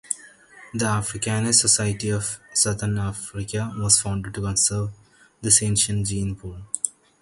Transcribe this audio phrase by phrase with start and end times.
[0.73, 4.89] The Africanis Society of Southern Africa was founded to conserve
[5.41, 6.57] this ancient gene pool.